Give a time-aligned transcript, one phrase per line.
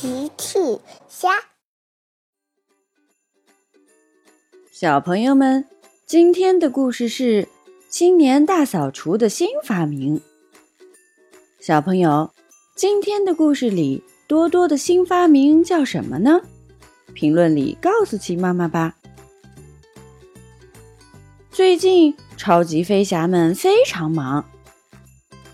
[0.00, 0.80] 奇趣
[1.10, 1.28] 虾，
[4.72, 5.66] 小朋友们，
[6.06, 7.46] 今天的故事是
[7.90, 10.22] 青年大扫除的新发明。
[11.60, 12.32] 小朋友，
[12.74, 16.40] 今天的故事里，多多的新发明叫什么呢？
[17.12, 18.96] 评论里告诉奇妈妈吧。
[21.50, 24.48] 最近，超级飞侠们非常忙。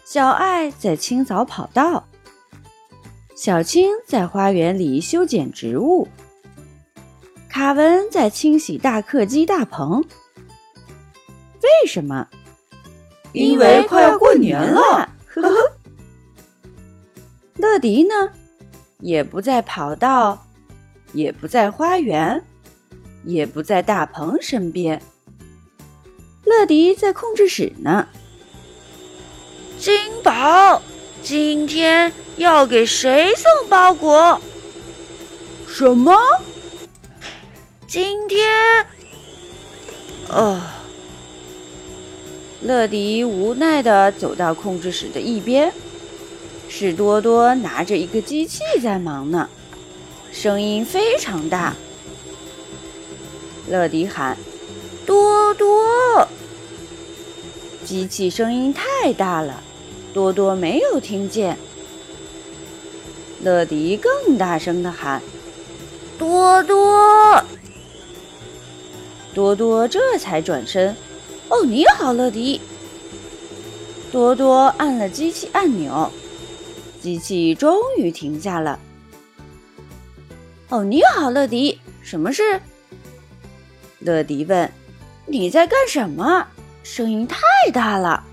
[0.05, 2.07] 小爱在清扫跑道。
[3.37, 6.09] 小青在花园里修剪植物，
[7.51, 10.03] 卡文在清洗大客机大棚。
[11.63, 12.27] 为什么？
[13.35, 15.07] 因为快要过年了。
[15.27, 15.73] 呵呵。
[17.61, 18.33] 乐迪呢？
[19.01, 20.47] 也不在跑道，
[21.13, 22.43] 也不在花园，
[23.23, 25.03] 也不在大棚身边。
[26.47, 28.09] 乐迪在控制室呢。
[29.79, 29.95] 金
[30.25, 30.81] 宝，
[31.27, 32.13] 今天。
[32.37, 34.39] 要给谁送包裹？
[35.67, 36.15] 什么？
[37.89, 38.87] 今天，
[40.29, 40.61] 哦，
[42.61, 45.73] 乐迪无奈地走到控制室的一边，
[46.69, 49.49] 是多多拿着一个机器在忙呢，
[50.31, 51.75] 声音非常大。
[53.67, 54.37] 乐迪喊
[55.07, 56.29] ：“多多！”
[57.83, 59.63] 机器声音太大了，
[60.17, 61.59] 多多没有听见。
[63.43, 65.21] 乐迪更大声地喊
[66.19, 67.45] ：“多多！”
[69.35, 70.97] 多多这才转身。
[71.51, 72.63] “哦，你好，乐迪。”
[74.11, 76.11] 多多按了机器按钮，
[76.99, 78.79] 机器终于停下了。
[80.71, 82.63] “哦，你好，乐迪，什么事？”
[84.01, 84.73] 乐迪问。
[85.29, 86.47] “你在干什么？
[86.83, 87.37] 声音太
[87.71, 88.25] 大了。”“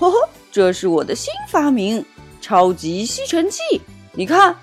[0.00, 2.04] 呵呵，这是我的新发明。”
[2.42, 3.60] 超级吸尘器，
[4.14, 4.56] 你看，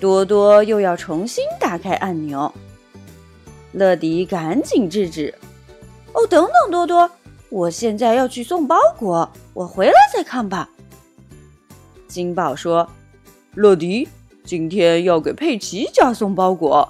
[0.00, 2.52] 多多又要重新打开按钮。
[3.70, 5.32] 乐迪赶紧制止
[6.12, 7.08] ：“哦，等等，多多，
[7.50, 10.68] 我现在要去送包裹，我回来再看吧。”
[12.08, 12.86] 金宝说
[13.54, 14.08] ：“乐迪，
[14.44, 16.86] 今天要给佩奇家送包裹，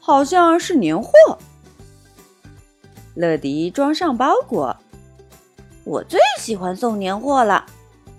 [0.00, 1.12] 好像是年货。”
[3.14, 4.76] 乐迪装上包裹，
[5.84, 7.66] 我最喜欢送年货了。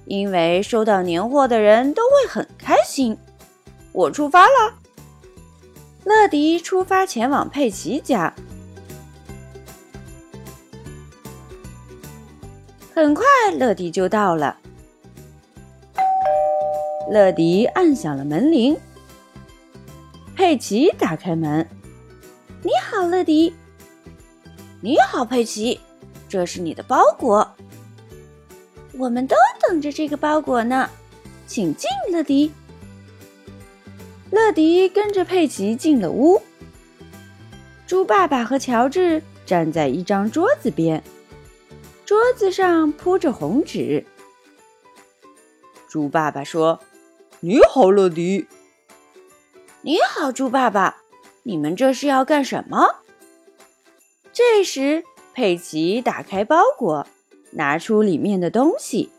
[0.05, 3.17] 因为收到年货的人都会很开心。
[3.91, 4.75] 我出发了。
[6.03, 8.31] 乐迪出发前往佩奇家。
[12.93, 13.25] 很快，
[13.57, 14.57] 乐迪就到了。
[17.09, 18.77] 乐迪按响了门铃。
[20.35, 21.67] 佩奇打开门。
[22.61, 23.55] 你好，乐迪。
[24.81, 25.79] 你好，佩奇。
[26.27, 27.55] 这是你的包裹。
[28.97, 29.35] 我们都
[29.67, 30.89] 等着这个包裹呢，
[31.47, 32.51] 请进，乐迪。
[34.31, 36.41] 乐迪跟着佩奇进了屋。
[37.87, 41.03] 猪爸爸和乔治站在一张桌子边，
[42.05, 44.05] 桌子上铺着红纸。
[45.87, 46.79] 猪爸爸说
[47.39, 48.47] ：“你好，乐迪。
[49.81, 50.97] ”“你好，猪爸爸。
[51.43, 53.03] 你们这是要干什么？”
[54.33, 55.03] 这时，
[55.35, 57.05] 佩奇打开包裹。
[57.51, 59.09] 拿出里面的东西，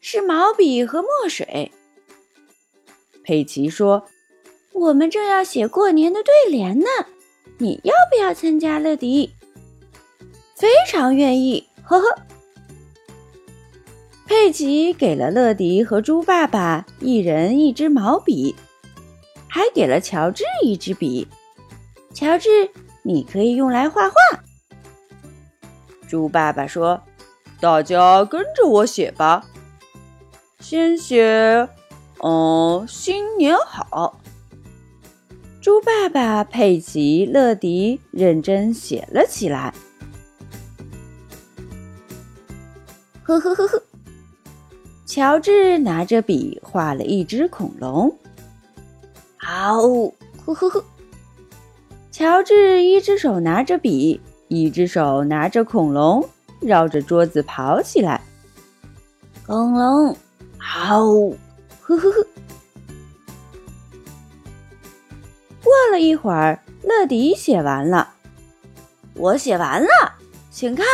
[0.00, 1.72] 是毛笔和墨水。
[3.24, 4.04] 佩奇说
[4.72, 6.86] ：“我们正要写过年的对联呢，
[7.58, 9.32] 你要不要参加？”乐迪
[10.54, 12.18] 非常愿意，呵呵。
[14.26, 18.54] 佩奇给了乐迪和猪爸爸一人一支毛笔，
[19.48, 21.26] 还给了乔治一支笔。
[22.14, 22.70] 乔治，
[23.02, 24.14] 你可以用来画画。
[26.10, 27.00] 猪爸爸说
[27.60, 29.46] ：“大家跟着我写吧，
[30.58, 31.68] 先写，
[32.24, 34.18] 嗯，新年好。”
[35.62, 39.72] 猪爸爸、佩奇、乐迪认真写了起来。
[43.22, 43.80] 呵呵呵呵，
[45.06, 48.12] 乔治拿着笔画了一只恐龙。
[49.36, 49.80] 好，
[50.44, 50.84] 呵呵呵，
[52.10, 54.20] 乔治一只手拿着笔。
[54.50, 56.28] 一只手拿着恐龙，
[56.60, 58.20] 绕着桌子跑起来。
[59.46, 60.16] 恐龙，
[60.58, 61.04] 好，
[61.80, 62.26] 呵呵呵。
[65.62, 68.08] 过了一会儿，乐迪写完了，
[69.14, 69.88] 我写完了，
[70.50, 70.84] 请看。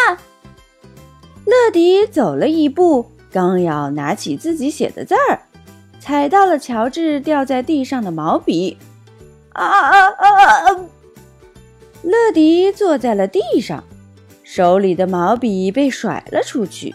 [1.46, 5.40] 乐迪走了一步，刚要拿起自己写的字儿，
[5.98, 8.76] 踩到了乔治掉在地上的毛笔。
[9.54, 10.80] 啊啊啊啊！
[12.06, 13.82] 乐迪坐在了地上，
[14.44, 16.94] 手里的毛笔被甩了出去，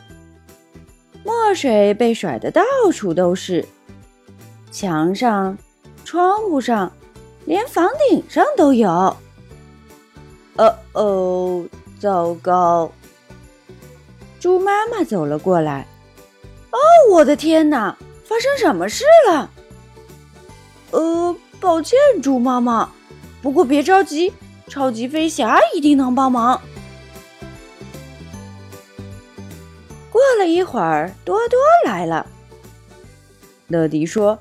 [1.25, 2.63] 墨水被甩得到
[2.93, 3.65] 处都是。
[4.71, 5.57] 墙上、
[6.05, 6.89] 窗户上，
[7.43, 8.89] 连房顶上都有。
[10.55, 11.65] 哦哦，
[11.99, 12.89] 糟糕！
[14.39, 15.85] 猪妈妈走了过来。
[16.69, 16.79] 哦，
[17.11, 17.97] 我的天哪！
[18.23, 19.49] 发生什么事了？
[20.91, 22.89] 呃，抱歉，猪妈妈。
[23.41, 24.31] 不过别着急，
[24.71, 26.61] 超级飞侠一定能帮忙。
[30.09, 32.25] 过了一会儿，多多来了。
[33.67, 34.39] 乐迪说：“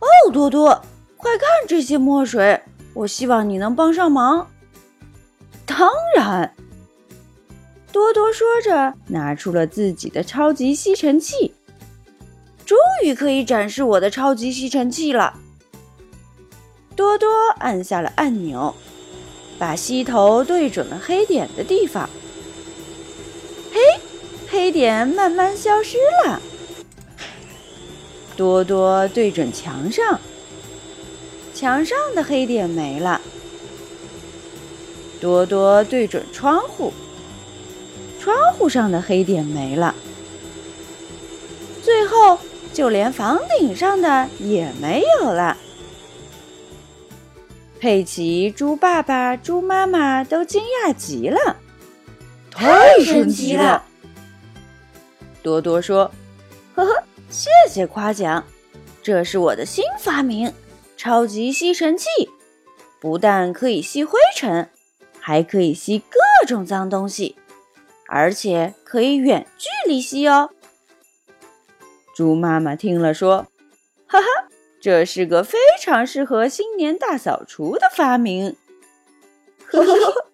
[0.00, 0.82] 哦，多多，
[1.18, 2.58] 快看这些墨水，
[2.94, 4.48] 我希望你能帮上忙。”
[5.66, 6.54] 当然，
[7.92, 11.52] 多多说着，拿出了自己的超级吸尘器。
[12.64, 15.34] 终于可以展示我的超级吸尘器了。
[16.96, 17.28] 多多
[17.58, 18.74] 按下了按钮，
[19.58, 22.08] 把吸头对准了黑点的地方。
[23.72, 23.80] 嘿，
[24.48, 26.40] 黑点慢慢消失了。
[28.36, 30.20] 多多对准墙上，
[31.54, 33.20] 墙上的黑点没了。
[35.20, 36.92] 多多对准窗户，
[38.20, 39.94] 窗户上的黑点没了。
[41.82, 42.38] 最后，
[42.74, 45.56] 就连房顶上的也没有了。
[47.80, 51.56] 佩奇、猪爸爸、猪妈妈都惊讶极了，
[52.50, 53.84] 太神奇了！
[55.42, 56.10] 多多说
[56.74, 58.44] ：“呵呵，谢谢夸奖，
[59.02, 60.52] 这是我的新发明——
[60.96, 62.06] 超级吸尘器，
[63.00, 64.68] 不但可以吸灰尘。”
[65.18, 67.34] 还可以吸各种脏东西，
[68.06, 70.50] 而且可以远距离吸哦。
[72.14, 73.48] 猪妈妈听了说
[74.06, 74.26] ：“哈哈，
[74.86, 78.54] 这是个非常适合新年大扫除的发明。”
[79.66, 80.30] 呵呵，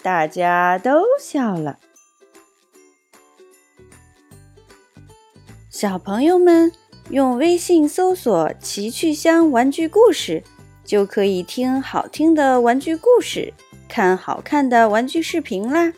[0.00, 1.78] 大家都笑了。
[5.68, 6.72] 小朋友们
[7.10, 10.42] 用微信搜索“奇趣箱玩具故事”，
[10.82, 13.52] 就可以听好听的玩具故事。
[13.86, 15.92] 看好看的玩具视频啦！